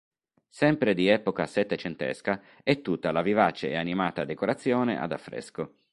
Sempre 0.49 0.95
di 0.95 1.05
epoca 1.07 1.45
settecentesca 1.45 2.41
è 2.63 2.81
tutta 2.81 3.11
la 3.11 3.21
vivace 3.21 3.69
e 3.69 3.75
animata 3.75 4.25
decorazione 4.25 4.99
ad 4.99 5.11
affresco. 5.11 5.75